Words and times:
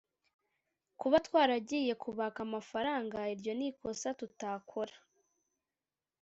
Kuba 0.99 1.17
twaragiye 1.27 1.93
kubaka 2.03 2.39
amafaranga 2.47 3.17
iryo 3.33 3.53
n’ikosa 3.59 4.07
tutakora 4.19 4.95